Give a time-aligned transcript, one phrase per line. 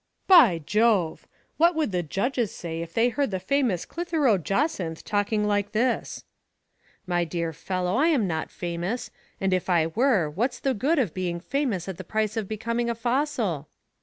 [0.37, 1.27] "By Jove!
[1.57, 6.23] what would the judges say if they heard the famous CHtheroe Jacynth talking like this?""
[7.05, 11.39] My dear fellow, Fm not famous, and if I were, what's the good of being
[11.39, 13.67] famous at the price of becoming a fossil